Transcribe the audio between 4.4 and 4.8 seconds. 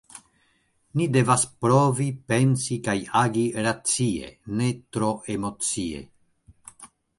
ne